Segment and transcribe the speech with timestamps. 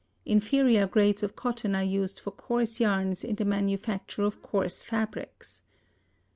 [0.25, 5.61] Inferior grades of cotton are used for coarse yarns in the manufacture of coarse fabrics.